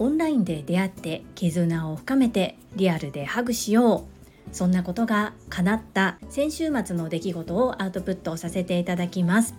[0.00, 4.18] オンラインで出会って絆を深めてリアルでハグしよう
[4.52, 9.54] そんなことが叶った先週末の出来事をアウトプットさせていただきます。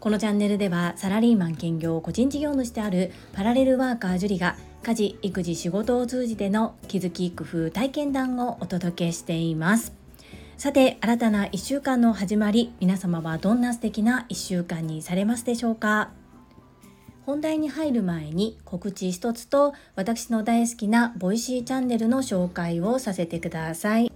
[0.00, 10.03] このチャンネルではサラリーマン兼業個人事業主であるパラレルワーカージュリが家事育児仕事を通じての気づき工夫体験談をお届けしています。
[10.56, 16.10] さて新たな1週間の始まり皆様はどんな素敵な1週間にされますでしょうか？
[17.26, 24.12] 本題に入る前に告知一つと私の大好きな Voicy チャンネルの紹介をさせてください。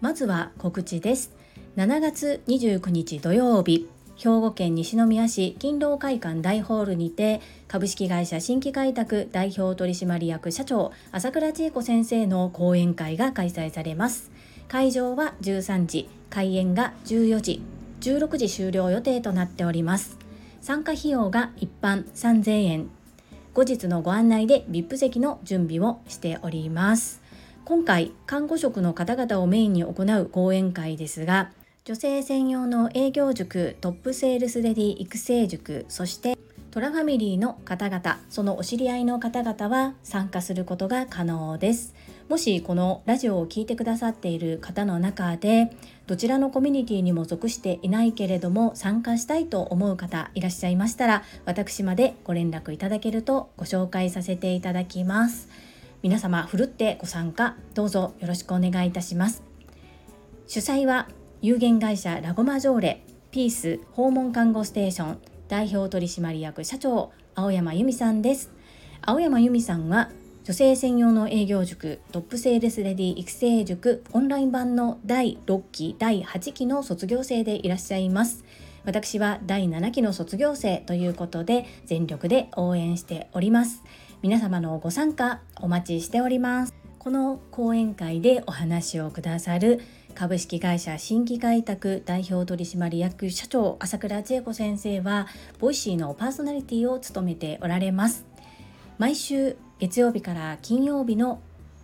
[0.00, 1.32] まずは告知です。
[1.76, 14.30] 7月29日土曜日兵庫県西宮市勤労会館大ホールにて株式会社新規開拓代表取締役社長朝倉千恵子先生の講演会が開催されます。
[14.68, 17.62] 会場は13時開演が14時
[18.00, 20.18] 16時終了予定となっております。
[20.60, 22.90] 参加費用が一般3000円。
[23.54, 27.22] 後日のご案内で VIP 席の準備をしております。
[27.66, 31.50] 今回看護職の方々をメインに行う講演会ですが
[31.84, 36.38] 女性専用の営業塾トップセールスレディ育成塾そして
[36.70, 41.92] トラファミリーの方々そのお知り合いの方々は参加することが可能です。
[42.28, 45.70] もしこのラジオを聴いてくださっている方の中で
[46.08, 55.48] どちらのコミュニティにも属していないけれども参加したいと思う方いらっしゃいましたら私までご連絡いただけるとご紹介させていただきます。
[56.02, 59.42] 皆様ふるってご参加どうぞよろしくお願いいたします。
[60.48, 61.08] 主催は
[61.42, 65.18] 有限会社ラゴマジョーレピース訪問看護ステーション
[65.48, 68.50] 代表取締役社長青山由美さんです。
[69.02, 70.10] 青山由美さんは
[70.46, 78.44] 女性専用の営業塾トップセールスレディ育成塾オンライン版の第6期第8期の卒業生でいらっしゃいます。
[78.84, 83.82] 私は第7期の卒業生ということで全力で応援しております。
[84.22, 86.74] 皆様のご参加お待ちしております。
[87.00, 89.80] この講演会でお話をくださる
[90.14, 95.26] 株式会社新規開拓代表取締役社長朝倉千恵子先生は
[95.58, 98.24] Voicy のパーソナリティを務めておられます。
[98.98, 101.42] 毎週月曜日から金曜日の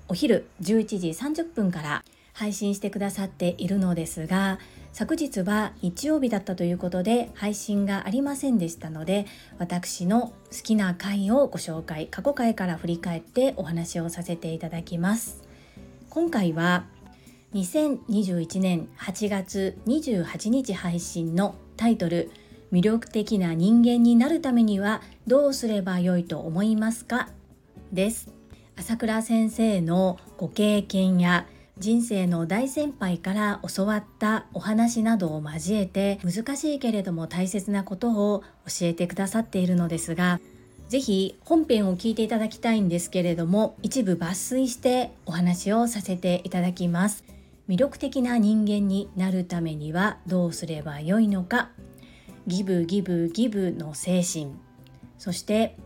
[0.09, 4.59] お昼11時30分から配信してくださっているのですが
[4.93, 9.27] 昨日は日曜日だったということで配信がありませんでしたので
[9.59, 15.43] 私の好きな回をご紹介過去回から振り返ってお話をさせていただきます。
[16.09, 16.85] 今回は
[17.55, 22.31] 2021年8月28日配信のタイトル
[22.71, 27.29] 魅力的な人間になるためにはどうすればよいと思いますか？
[27.93, 28.29] です。
[28.77, 31.47] 朝倉先生のご経験や
[31.79, 40.41] 人生の大先輩から教わったお話などを交えて難しいけれども大切なことを教えてくださっているのですが
[40.89, 47.25] 是非本編を聞いていただきたいんですけれども一部抜粋してお話をさせていただきます。
[47.69, 51.71] 魅力的な人間になるためにはどうすればよいのか。
[52.47, 54.51] ギブギブギブの精神。
[55.17, 55.77] そして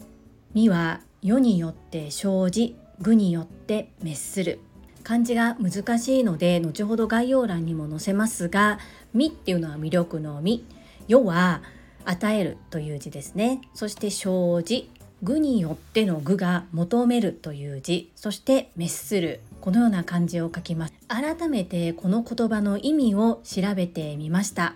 [0.54, 4.60] 「み」は世によって生じ具によって滅する。
[5.02, 8.78] 漢字が難しいので後ほど概要欄にも載せますが
[9.14, 10.66] 「み」っていうのは魅力の「み」
[11.08, 11.62] 「世」は
[12.04, 13.62] 与えるという字ですね。
[13.72, 14.90] そして生じ
[15.22, 18.12] 具によっての具が求めるという字。
[18.16, 19.40] そして滅する。
[19.62, 20.94] このような漢字を書きます。
[21.08, 24.74] 改めてこの言葉の意味を調べてみました。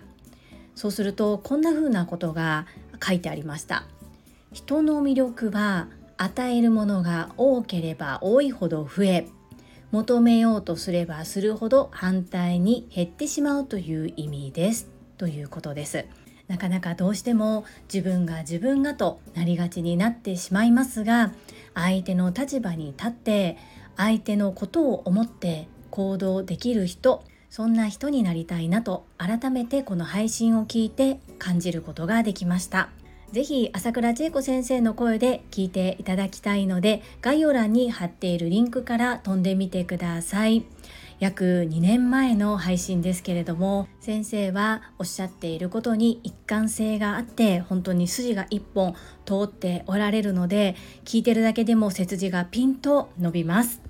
[0.73, 2.65] そうするとこんな風なことが
[3.05, 3.83] 書いてありました。
[4.51, 5.89] 人の魅力は
[6.21, 9.27] 与えるものが多ければ多いほど増え
[9.91, 14.89] 求めようとすればするほど反対に減ってしまうという意味です。
[15.17, 16.05] ということです。
[16.49, 21.31] なかなかどうしても自分が自分がとなりがちになってしまいますが
[21.73, 23.57] 相手の立場に立って
[23.95, 32.89] 相手のことを思って行動できる人そんな人になりたいなと改めてこの配信を聞いて感じることができました。
[33.31, 40.65] ぜひ朝倉千恵子先生の声で聞いていただきたいので概要欄に貼っているリンクから飛んでみてください。
[41.19, 48.95] 約2年前の配信ですけれども先生はおっしゃっていることに一貫性があって本当に筋が一本
[49.25, 53.81] 通っておられるので聞いてるだけでも背筋がピンと伸びます。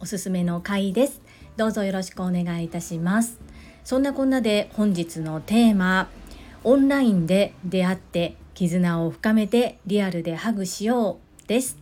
[0.00, 1.22] おすすめの回です。
[1.56, 3.38] どうぞよろしくお願いいたします。
[3.84, 6.08] そんなこんなで本日のテーマ
[6.64, 11.78] オンラインで出会って絆を深めてリアルでハグしようです。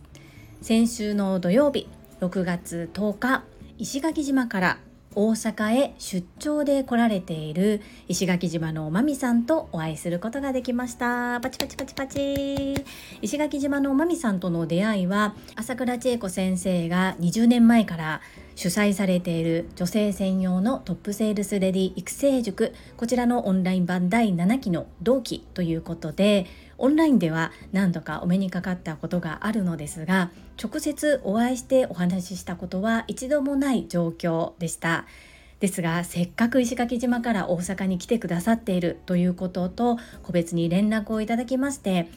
[0.61, 1.87] 先週の土曜日
[2.19, 3.43] 6月10日
[3.77, 4.77] 石垣島から
[5.13, 11.41] 大阪へ出張で来られている石垣島のまみさんとお会いすることができました。
[11.41, 12.75] パチパチパチパチ。
[13.21, 18.21] 石垣島のまみさんとの出会いは朝倉千恵子先生が20年前から
[18.55, 22.73] 主催されている女性専用のトップセールスレディ育成塾。
[22.97, 26.45] こちらのオンライン版第7期の同期ということで
[26.77, 30.31] オンラインでは何度かお目にかかったことがあるのですが
[30.61, 35.05] 直接お会いしてお話ししたことは一度もない状況でした。
[35.59, 42.09] ですがせっかく石垣島から大阪に来てくださっているということと個別に連絡をいただきまして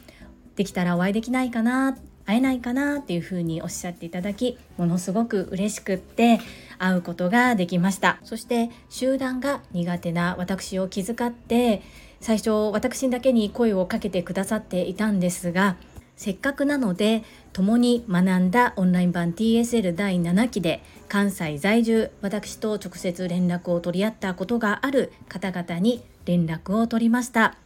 [0.57, 6.41] できたらお会いできないかな会えないかなっていうふうにおっしゃっていただきものすごく嬉しくって
[6.79, 8.19] 会うことができました。
[8.25, 11.83] そして集団が苦手な私を気遣って
[12.21, 15.77] 最初私だけに声をかけてくださっていたんですが
[16.17, 17.23] せっかくなので
[17.53, 27.57] 共に学んだオンライン版 TSL 第7期で関西在住私と直接連絡を取り合ったことがある方々に連絡を取りました。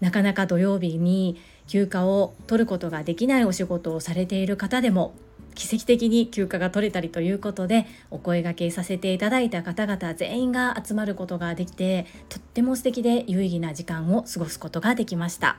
[0.00, 5.14] なかなか土曜日に休暇を取ることができないお仕事をされている方でも
[5.56, 15.58] 奇跡的に休暇が取れたりということでお声がけさせていただいた方々全員が集まることができてとっても素敵で有意義な時間を過ごすことができました。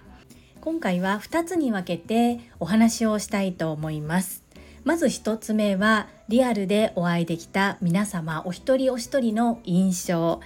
[0.62, 4.44] 今回は2つに分けてお話をしたいと思います。
[4.84, 10.42] まず1つ目はリアルでお会いできた皆様お一人お一人の印象。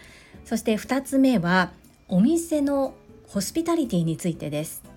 [0.45, 1.71] そして2つ目は
[2.07, 2.93] お店の
[3.27, 4.90] ホスピタリティについてです。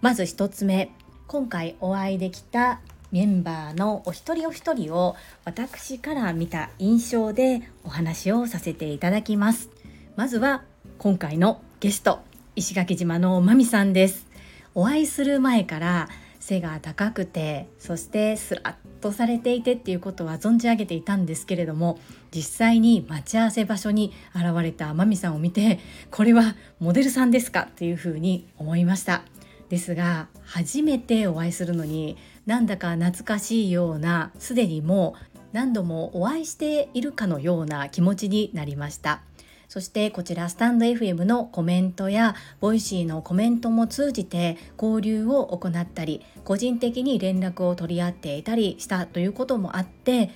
[0.00, 0.90] まず1つ目。
[1.26, 2.80] 今回お会いできた
[3.12, 5.14] メンバーのお一人お一人を
[5.44, 9.68] 私から見た印象でお話をさせていただきます。
[10.16, 10.62] まずは
[10.96, 12.20] 今回のゲスト
[12.56, 14.26] 石垣島のまみさんです。
[14.74, 16.08] お会いする前から
[16.38, 21.98] 背が高くてそしてスラッとされていてっていうことは存じ上げていたんですけれども
[22.34, 25.78] 実際に待ち合わせ場所に現れたまみさんを見て
[26.10, 27.68] これはモデルさんですか？
[27.70, 29.22] っていうふうに思いました。
[29.70, 39.22] ですが初めてお会いするのになんだか懐かしいようなすでにもう何度もお会いしているかのような気持ちになりました。
[39.68, 50.30] そしてこちらスタンド FM のコメントや Voicy のコメントも通じて交流を行ったり個人的に連絡を取り合っていたりしたということもあって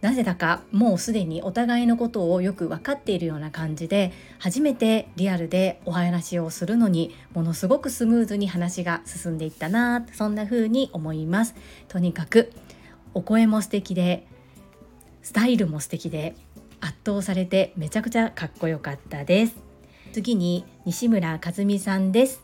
[0.00, 11.54] なぜだかもうすでにお互いのことをよく分かっているような感じで初めてリアルでお話をするのにものすごくスムーズに話が進んでいったなそんな風に思います。
[11.88, 12.52] とにかく
[13.12, 14.26] お声も素敵で
[15.22, 16.34] スタイルも素敵で
[16.80, 19.56] 圧倒されてめちゃくちゃかっこよかったです。
[20.12, 22.42] 次に西村和美さんです。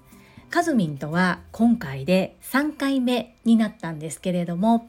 [0.50, 4.88] かずみんとは今回で3回目になったんですけれども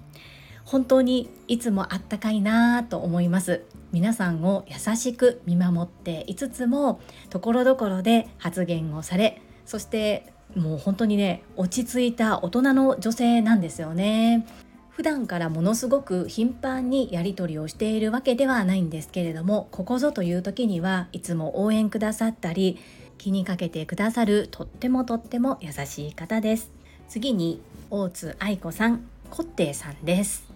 [0.68, 3.64] 本当にいつもあったかいなと思います。
[3.94, 7.00] 皆さんを優しく見守っていつつも
[7.30, 14.46] ところどころで発言をされそしてもう本当にね落ち着いた大人の女性なんですよね。
[14.90, 22.80] 普段からものすごく頻繁にやり取りをしているわけではないんですけれどもここぞという時にはいつも応援くださったり
[23.18, 26.72] 気にかけてくださるとってもとっても優しい方です。
[27.08, 30.46] 次に大津愛子さんコッテイさんです。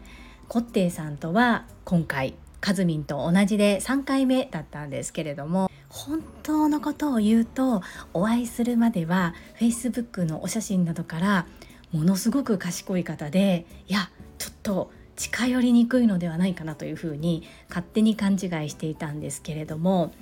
[0.48, 7.82] コッテイさんとは今回カズミンと同じで3回目だったんですけれども本当のことを言うと
[8.14, 11.46] お会いするまでは Facebook のお写真などから
[11.92, 20.14] ものすごく賢い方でいやちょっと近寄りにくいのではないかなというふうに勝手に勘違いしていたんですけれども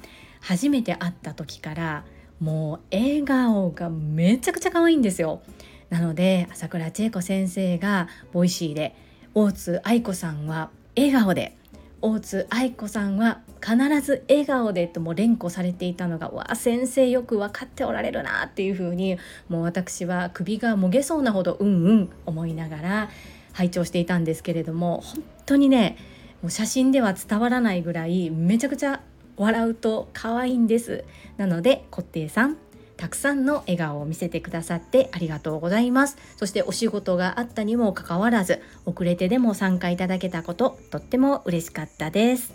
[0.41, 2.05] 初めて会った時から
[2.39, 5.41] もう笑顔がめちゃくちゃ可愛いんですよ。
[5.89, 8.95] なので朝倉千恵子先生が Voicy で
[9.35, 11.55] 大津愛子さんは笑顔で
[12.01, 19.17] 大津愛子さんは必ず笑顔でとも連呼されていたのがわあ先生よく分かっておられるなっていう風に
[19.49, 23.09] もう私は首がもげそうなほどうんうん思いながら
[23.53, 25.97] 拝聴していたんですけれども本当にね
[26.41, 29.01] もう写真では伝わらないぐらいめちゃくちゃ
[29.35, 31.05] 笑うと可愛いんです。
[31.37, 32.57] なのでこっていさん
[32.99, 36.17] たくさんの笑顔を見せてくださってありがとうございます。
[36.35, 42.53] そしてお仕事があったにもかかわらず遅れてでも参加いただけたこととっても嬉しかったです。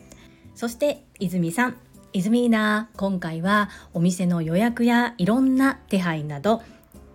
[0.54, 1.76] そして泉さん
[2.12, 6.62] 泉な今回はお店の予約やいろんな手配など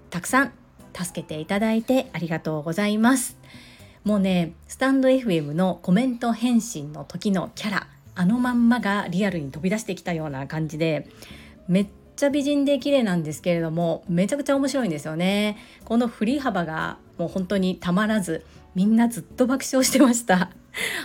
[0.09, 0.51] たくさん
[0.99, 3.37] 助けていただいてありがとうございます。
[4.03, 11.07] もうねスタンド FM のコメント返信の時のキャラあのまんまがリアルに飛び出してきたような感じで
[11.67, 11.87] めっ
[12.19, 15.57] ちゃ美人で綺麗なんですけれどもめちゃくちゃ面白いんですよね。
[15.85, 18.45] この振り幅がもう本当にたまらず
[18.75, 20.51] みんなずっと爆笑してました。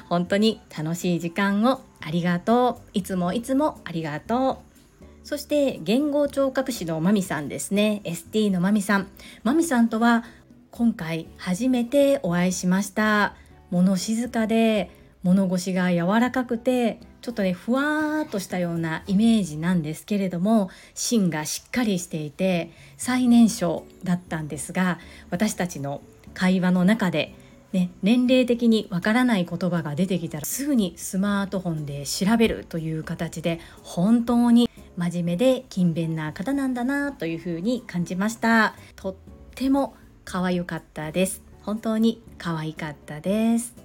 [0.09, 2.91] 本当に楽しい時間をありがとう。
[2.95, 4.63] いつもいつもありがと
[5.03, 5.07] う。
[5.23, 8.03] そして言語聴覚士のまみさんですね。
[8.05, 9.09] ST のまみさん。
[9.43, 10.25] まみさんとは
[10.71, 13.35] 今回初めてお会いしました。
[13.71, 14.91] 物静かで
[15.23, 24.99] 物腰が柔らかくてちょっとねふわーっとしたようなイメージなんですけれども芯がしっかりしていて最年少だったんですが
[25.31, 26.03] 私たちの
[26.35, 27.35] 会話の中で
[27.73, 38.77] ね、年齢的にわからない言葉が出てきたらすぐにスマートフォンで調べるという形で本当に真面目で勤勉な方なんだなというふうに感じました。
[38.95, 39.15] とっ
[39.57, 41.43] ても可愛かったです。
[41.63, 43.84] 本当に可愛かったです。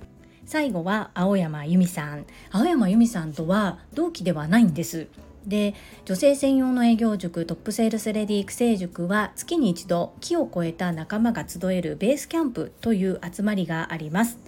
[0.49, 2.25] 最後は青山由美さん。
[2.49, 5.05] 青山由美さんとは同期ではないんです。
[5.45, 5.75] で
[6.05, 14.39] 女性専用の営業塾トップセールスレディ育成塾は月に一度木を越えた仲間が集えるベースキャンプという集まりがあります。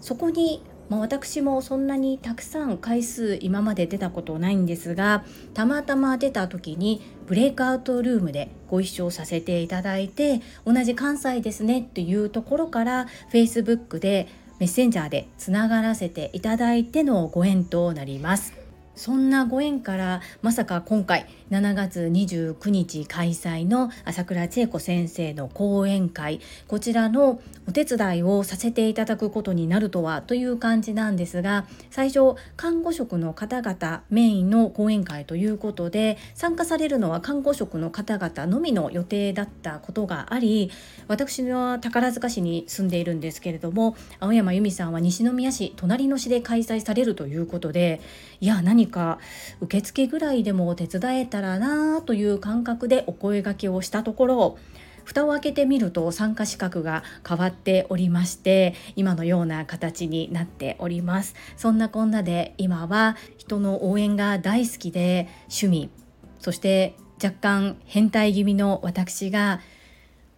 [0.00, 14.28] そこにまあ、私もそんなにたくさん回数今まで出たことないんですがたまたま出た時にブレイクアウトルームでご一緒させていただいて同じ関西ですねっていうところから Facebook で
[14.62, 18.52] メッセンジャーでつながらせていただいてのご縁となります。
[18.94, 26.40] そんなご縁からまさか今回7月29日開催の朝倉千恵子先生の講演会。
[26.66, 40.70] こちらのお手伝いをさせていただくことになるとはという感じなんですが最初看護職の方々メインの講演会ということで参加されるのは看護職の方々のみの予定だったことがあり
[41.06, 48.00] 私は宝塚市に住んでいるんですけれども青山由美さんは西宮市隣の市で開催されるということで
[48.40, 49.18] いや何か
[49.60, 54.58] 受付ぐらいでも手伝えたららなという感覚でお声がけをしたところ
[55.04, 61.34] 蓋を開けてみると参加資格が変わっておりまして今のような形になっております。
[61.56, 65.90] そんなこんなで今は人の応援が大好きで趣味
[66.38, 69.60] そして若干変態気味の私が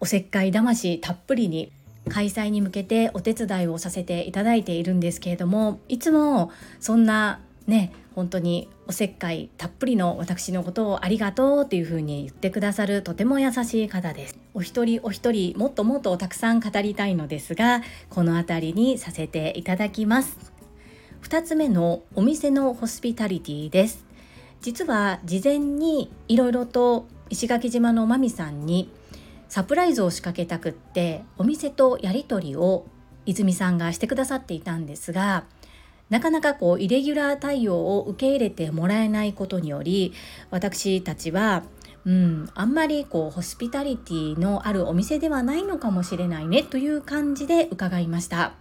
[0.00, 1.72] おせっかい魂たっぷりに
[2.10, 14.38] 開催に向けてお手伝いをさせていただいているんですけれどもいつもそんなね本当におせっかいたっぷりの私のことをありがとうっていうふうに言ってくださるとても優しい方です。
[14.54, 20.52] お一人お一人もっともっとたくさん語りたいのですがこの辺りにさせていただきます。
[21.22, 24.04] 2つ目のお店のホスピタリティです。
[24.60, 28.90] 実は事前にいろいろと石垣島のまみさんに
[29.48, 32.86] サプライズを仕掛けたくってお店とやり取りを
[33.26, 35.44] 泉さんがしてくださっていたんですが
[36.14, 40.12] なかなかこうイレギュラー対応を受け入れてもらえないことにより
[40.52, 41.64] 私たちは
[42.06, 48.52] うん、あんまりこうホスピタリティのあるお店ではないのかもしれないねという感じで伺いました。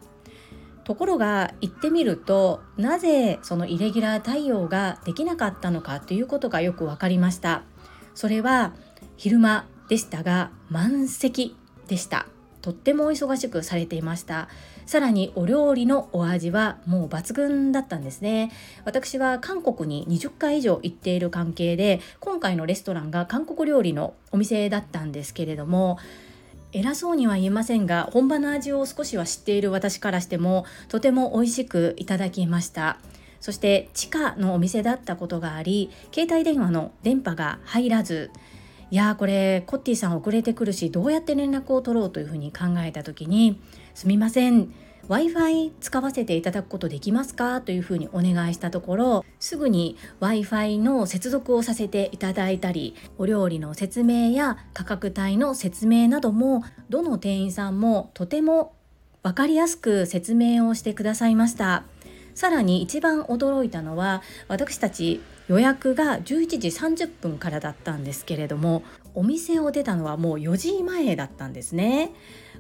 [0.84, 7.64] ところが行ってみるとなぜそのイレギュラー対応ができなかったのかということがよく分かりました。
[8.16, 8.74] それは
[9.16, 11.56] 昼間でしたが満席
[11.88, 12.26] でした。
[12.64, 14.48] とってもお忙しくされていました。
[14.86, 18.52] さらにお料理のお味はもう抜群だったんですね。
[18.86, 25.98] 私は韓国に20回以上行っている関係で今回のレストランが韓国料理のお店だったんですけれども
[26.72, 32.98] 偉そうには言えませんが本場の味を少しは知っている私からしてもとても美味しくいただきました。
[33.44, 38.32] そして地下のお店だったことがあり携帯電話の電波が入らず
[38.90, 43.60] いやーこれコッティさん遅れてくるしどうやって連絡を取ろうというふうに考えた時に
[43.94, 44.74] すみません。
[45.10, 47.60] Wi-Fi 使わせていただくことできますか？
[47.60, 58.76] というふうにお願いしたところすぐに Wi-Fi の接続をさせていただいたりお料理の説明や価格帯の説明などもどの店員さんもとても
[59.24, 61.84] 分かりやすく説明をしてくださいました。
[62.34, 68.84] さらに一番驚いたのは私たち予約が11時30分からだったんですけれども
[69.14, 72.12] お店を出たのはもう4時前だったんですね。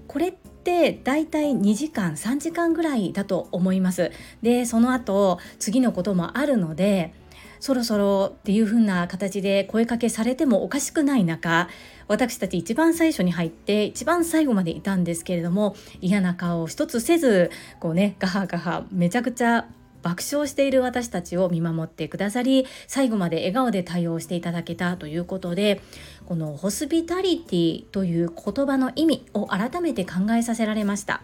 [0.08, 4.12] これってだいたい2時間3時間ぐらいだと思います。
[4.41, 7.13] でその後次のこともあるので
[7.60, 11.70] そろそろっていう風な形で声かけされてもおかしくない中
[12.10, 19.65] 私たち一番最初に入って一番最後までいたんですけれども嫌な顔を一つせずこうねガハガハめちゃくちゃ
[20.03, 25.82] 爆笑している私たちを見守ってくださり最後まで笑顔で対応していただけたということで
[26.25, 31.22] このホスピタリティという言葉の意味を改めて考えさせられました。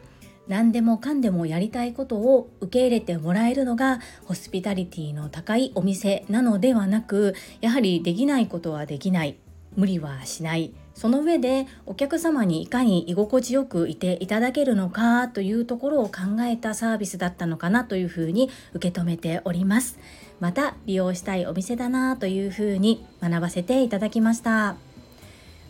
[0.47, 9.37] 何でもかんでもやりたいことを受け入れてもらえるのがホスピタリティの高いお店なのではなくやはりできないことはできない
[9.75, 10.73] 無理はしない。
[10.95, 19.97] その上でお客様にいかに居心地よくいていただけるのかというところを考えたサービスだったのかなというふうに受け止めております。
[20.41, 24.88] また利用したいお店だなというふうに学ばせていただきました。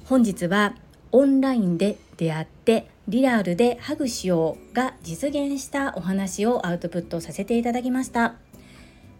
[0.10, 0.74] 本日は
[1.12, 8.34] オンラインで出会ってリアルでハグしようが実現したお話をアウトプットさせていただきました。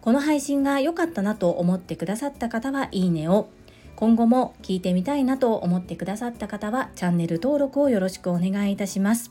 [0.00, 3.50] この配信が良かったなと思ってくださった方はいいねを。
[3.94, 9.30] 今後も聞いてみたいなと思ってくださった方はチャンネル登録をよろしくお願いいたします。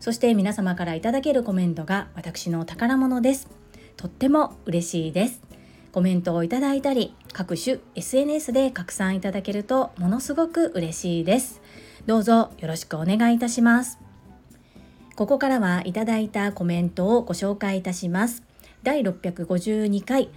[0.00, 3.48] そして皆様からいただけるコメントが私の宝物です。
[3.96, 5.45] とっても嬉しいです。
[5.96, 11.62] コメントをいただいたり各種 SNS で拡散いただけるとものすごく嬉しいです。
[12.04, 13.98] どうぞよろしくお願いいたします。
[15.14, 18.42] ここからはいただいたコメントをご紹介いたします。
[18.82, 20.28] 第652回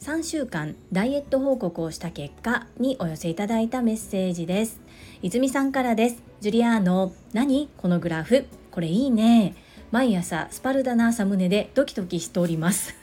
[0.00, 4.80] 3週間ダイエット報告をした結果にお寄せいただいたメッセージです。
[5.20, 6.22] 泉さんからです。
[6.40, 7.68] ジュリアーノ何？
[7.76, 8.46] このグラフ。
[8.70, 9.56] これいいね。
[9.90, 12.94] 毎朝スパルタなサムネでドキドキしております。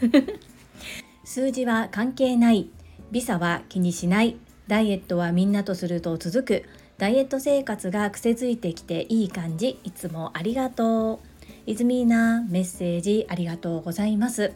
[1.24, 2.70] 数字は関係ない。
[3.12, 4.38] ビザは気にしない。
[4.68, 6.66] ダイエットはみんなとすると続く。
[6.98, 9.80] ダイエット生活が癖づいてきていい感じ。
[9.84, 11.20] いつもありがとう。
[11.66, 14.54] 泉なメッセージありがとうございます。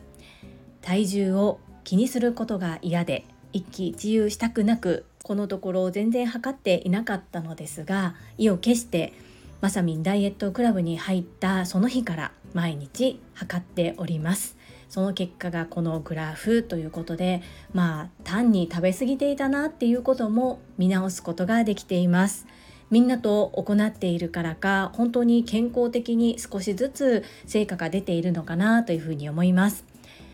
[0.82, 9.14] 体重を気にすることが嫌で一喜一憂したくなくこのところ全然測っていなかったのですが意を決して
[9.62, 14.57] まさみんダイエットクラブに入ったその日から毎日測っております。
[14.90, 17.42] その結果がこのグラフということで
[17.74, 22.46] まあ単に食べ過ぎていたなっていうことも見直すことができています。
[22.90, 29.86] みんなと行っているからか本当に健康的に少しずつ成果が出ているのかなというふうに思います。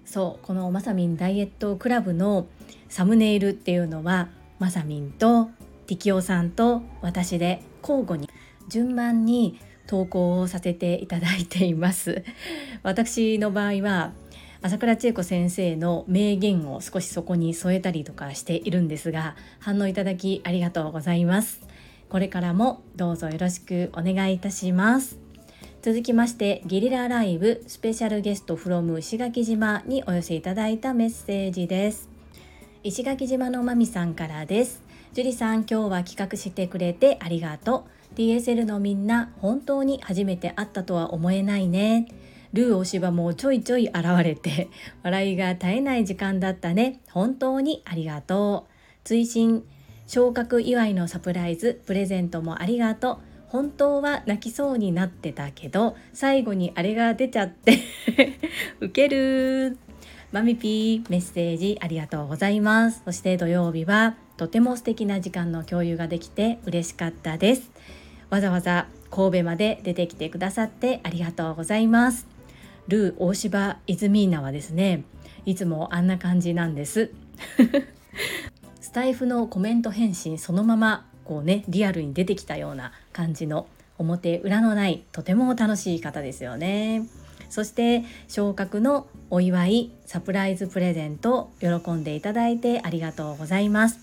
[0.05, 2.47] そうこのまさみんダイエットクラブの
[2.89, 4.29] サムネイルっていうのは
[4.59, 5.49] まさみんと
[5.87, 8.29] ティキオさんと私で交互に
[8.69, 12.23] 順番に投稿をさせていただいています。
[12.83, 14.13] 私の場合は
[14.65, 21.59] 朝倉千恵子先生の名言を少しそこに添えたりとかしているんですが反応いただきありがとうございます。
[22.07, 25.19] これからもどうぞよろしくお願いいたします。
[25.81, 32.07] 続きましてゲリラライブスペシャルゲスト from 石垣島にお寄せいただいたメッセージです。
[32.83, 34.81] 石垣島のまみさんからです。
[35.11, 38.15] 樹里さん今日は企画してくれてありがとう。
[38.15, 42.07] DSL のみんな本当に初めて会ったとは思えないね。
[42.53, 44.69] ルーおしばもちょいちょい現れて
[45.01, 47.01] 笑いが絶えない時間だったね。
[47.11, 48.71] 本当にありがとう。
[49.03, 49.63] 追伸
[50.05, 53.17] 昇格祝いのサプライズプレゼントもありがとう。
[53.47, 57.79] 本当は泣きそうになってたけど最後にあれが出ちゃって
[58.79, 59.77] ウケる。
[60.31, 63.01] マミピーメッセージありがとうございます。
[63.05, 67.71] そして土曜日はとても素敵な時間の共有ができて嬉しかったです。
[68.29, 72.32] わざわざ神戸まで出てきてくださってありがとうございます。
[72.87, 75.03] ルー大柴イズミーナはですね
[75.45, 77.11] いつもあんな感じなんです
[78.81, 83.67] スタイフのコメント返信そのままこうねリアルに出てきたような感じの
[83.97, 87.07] 表裏のないとても楽しい方ですよね。
[87.49, 93.99] そして昇格のお祝いサプライズプレゼント喜んでいただいてありがとうございます。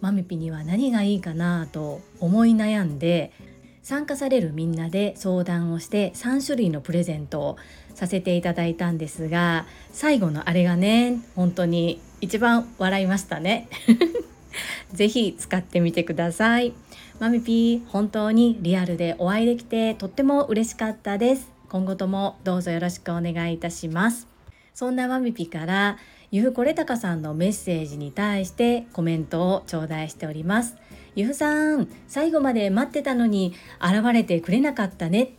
[0.00, 3.32] マミピには何がいいかなと思い悩んで
[3.82, 7.56] 参加されるみんなで相談をして3種類のプレゼントを
[7.94, 13.68] させていただいたんですが最後のあれがね本当に一番笑いましたね。
[14.92, 16.72] ぜひ使ってみてください。
[17.20, 21.50] マミピー、本当にリアルでお会いできてとっても嬉しかったです。
[21.68, 24.26] 今後ともどうぞよろしくお願いいたします。
[24.74, 25.98] そんなマミピから
[26.30, 30.76] ゆふこれたかさんのメッセージに対してコメントを頂戴しております。
[31.14, 35.32] ゆふさん、最後まで待ってたのに現れてくれなかったね。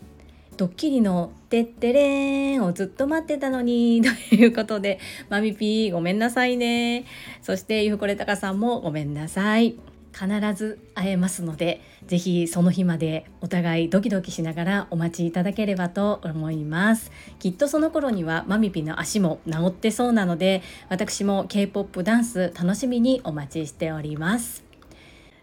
[0.60, 7.06] ドッキリの「てってれん」をずっと待ってたのに ということでマミピーごめんなさいね。
[7.42, 9.78] そしてゆふこれたかさんもごめんなさい。
[10.12, 17.12] 必ず会えますので是非その日までお互いドキドキしながらお待ちいただければと思います。
[17.40, 24.69] きっとその頃にはマミピの足も治ってそうなので私も K-POP ダンス楽しみにお待ちしております。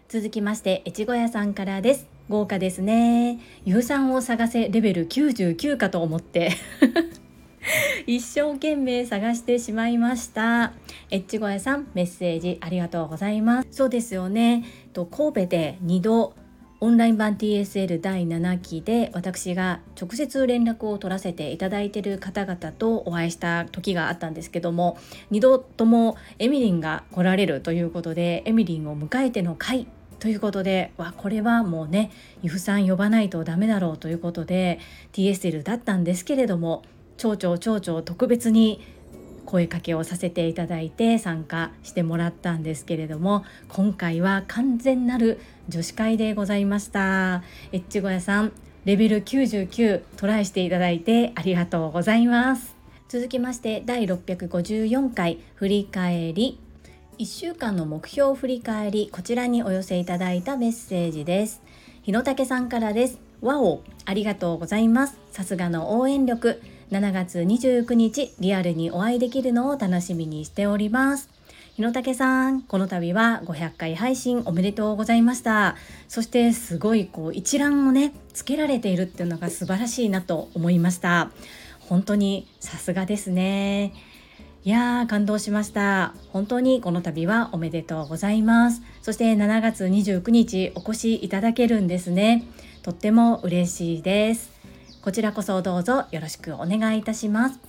[0.09, 2.07] 続きまして越後屋さんからです。
[2.29, 3.41] 豪華ですね。
[3.65, 6.51] 有酸を探せレベル99かと思って。
[8.07, 10.71] 一生懸命探してしまいました。
[11.11, 13.67] エッチゴヤさんメッセージありがとうございます。
[13.71, 14.63] そうですよね。
[14.93, 16.33] と神戸で2度
[16.79, 24.95] オンライン版 TSL 第7期で私が直接連絡を取らせていただいている方々とお会いした時があったんですけども
[25.31, 29.87] 2度ともエミリンが来られるということでエミリンを迎えての会
[30.19, 34.79] ということでわこれはもうね由布さん呼ばないとダメだろうということで
[35.13, 36.83] TSL だったんですけれども
[37.17, 38.81] 町長町長特別に
[39.45, 47.43] 声かけをさせていただいて参加してもらったんですけれども今回は完全なる女子会でございました。
[47.71, 48.51] エッチゴヤさん
[48.85, 52.75] レベル99トライしていただいてありがとうございます。
[53.07, 56.66] 続きまして第654回振り返り。
[57.19, 61.63] 1週間の目標を振り返りこちらにお寄せいただいたメッセージです。
[62.03, 63.19] 日野武さんからです。
[63.41, 65.17] わおありがとうございます。
[65.31, 66.61] さすがの応援力。
[66.91, 71.27] 7月29日リアルにお会いできるのを楽しみにしております。
[71.75, 75.75] 日野武さんこの度は500回配信おめでとうございました。
[76.07, 81.31] そしてすごいこう一覧をねつけられているっていうのが素晴らしいなと思いました。
[81.79, 83.93] 本当にさすがですね。
[84.67, 86.13] いやー感動しました。
[86.33, 88.81] 本当にこの度はおめでとうございます。
[89.01, 92.43] そして7月29日お越しいただけるんですね。
[92.83, 94.51] とっても嬉しいです。
[95.01, 97.61] こちらこそどうぞよろしくお願いいたします。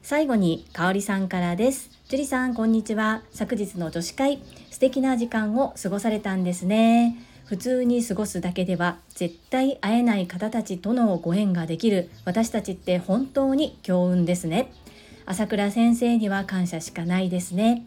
[0.00, 1.90] 最後にかおりさんからです。
[2.06, 3.24] 樹里さんこんにちは。
[3.32, 7.16] 昨日の女子会素敵な時間を過ごされたんですね。
[7.46, 14.70] 普通に過ごすだけでは絶対会えない方たちとのご縁ができる私たちって本当に強運ですね。
[15.30, 17.84] 朝倉先生には感謝しかないですね。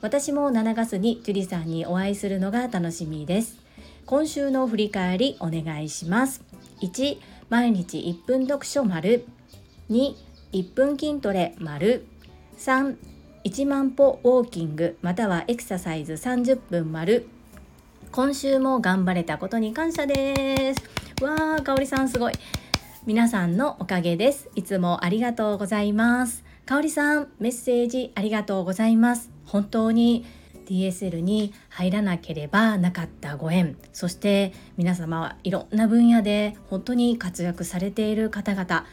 [0.00, 3.58] 私も7月に樹里さんにお会いするのが楽しみです。
[4.06, 6.44] 今週の振り返りお願いします。
[6.82, 7.18] 1
[7.50, 9.26] 毎日1分読書丸。
[9.90, 10.14] 2
[10.52, 12.06] 1分筋トレ丸。
[12.58, 12.96] 3
[13.42, 14.96] 1万歩ウォーキング。
[15.02, 17.26] またはエクササイズ30分丸。
[18.12, 21.24] 今週も頑張れたことに感謝です。
[21.24, 22.34] わーかおりさんすごい。
[23.04, 24.48] 皆さんのおかげです。
[24.54, 26.43] いつもありがとうございます。
[26.66, 29.30] かおりさんメッセージありがとうございます。
[29.44, 30.24] 本当に
[30.64, 33.76] DSL に入らなければなかったご縁。
[33.92, 38.86] そして皆様はいろんな分野で本当に活躍されている方々。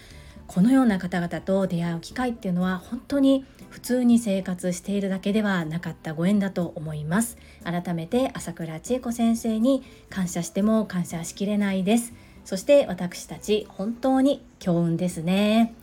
[0.48, 7.38] このような方々と出会う機会っていうのは本当に普通に生活しているだけではなかったご縁だと思います。
[7.64, 12.12] 改めて朝倉千恵子先生に感謝しても感謝しきれないです。
[12.44, 15.74] そして私たち本当に強運ですね。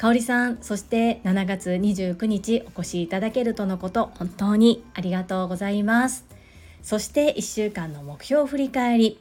[0.00, 6.24] かおりさんそして7月29日お越しいただけるとのこと本当にありがとうございます。
[6.80, 9.20] そして1週間の目標振り返り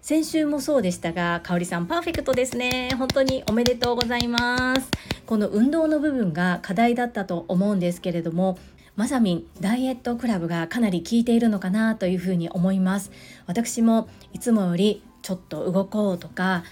[0.00, 2.88] 先週もそうでしたがかおりさんパーフェクトですね。
[2.98, 4.88] 本当におめでとうございます。
[5.26, 8.56] この運動の部分が課題だったと思うんですけれども
[8.96, 13.12] まさみんダイエットクラブがかなり効いているのかなというふうに思います。
[13.44, 16.64] 私もいつもよりちょっと動こうとか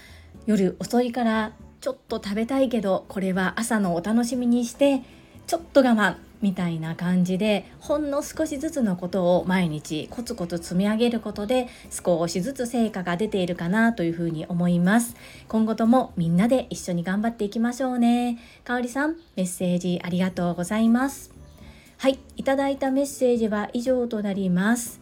[0.47, 1.51] 夜遅いから
[1.83, 5.01] ちょっと食べたいけどこれは朝のお楽しみにして
[5.47, 15.17] ちょっと我慢みたいな感じでほんの少しずつのことを毎日コツコツ積み上げることで少しずつ成果が出ているかなというふうに思います。
[15.49, 18.39] 今後ともみんなで一緒に頑張っていきましょうね。
[18.63, 21.31] かおりさんメッセージありがとうございます。
[21.97, 25.01] はいいただいたメッセージは以上となります。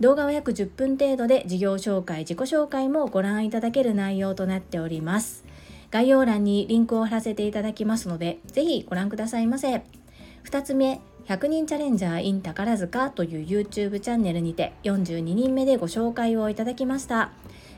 [0.00, 5.44] 動画は約10分程度で事業紹介自己紹介もご覧いただける内容となっております。
[5.90, 9.82] 概要欄にリンクを貼らせていただきますのでぜひご覧くださいませ。
[10.44, 17.32] 2つ目100人チャレンジャー in 宝塚という YouTube チャンネルにて42人目でご紹介をいただきました。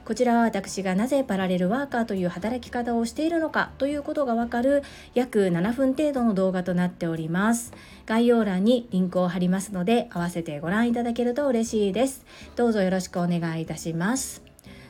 [0.04, 4.82] こちらは私がなぜパラレルワーカーという働き方をしているのかということがわかる
[5.14, 7.72] 約7分程度の動画となっております。
[8.04, 12.24] 概要欄にリンクを貼りますので合わせてご覧いただけると嬉しいです。
[12.56, 14.42] どうぞよろしくお願いいたします。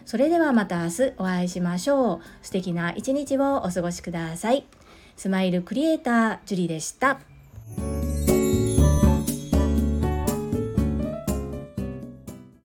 [0.07, 2.21] それではまた明日お会いしましょう。
[2.43, 4.67] 素敵な一日をお過ごしください。
[5.17, 7.21] スマイルクリエイタージュリでした。